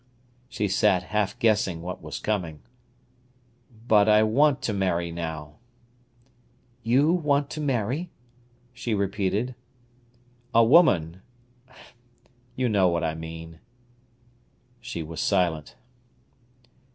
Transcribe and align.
She 0.49 0.67
sat 0.67 1.03
half 1.13 1.37
guessing 1.37 1.83
what 1.83 2.01
was 2.01 2.17
coming. 2.17 2.63
"But 3.87 4.09
I 4.09 4.23
want 4.23 4.59
to 4.63 4.73
marry 4.73 5.11
now—" 5.11 5.57
"You 6.81 7.13
want 7.13 7.51
to 7.51 7.61
marry?" 7.61 8.09
she 8.73 8.95
repeated. 8.95 9.53
"A 10.55 10.63
woman—you 10.63 11.19
know 12.67 12.87
what 12.87 13.03
I 13.03 13.13
mean." 13.13 13.59
She 14.79 15.03
was 15.03 15.21
silent. 15.21 15.75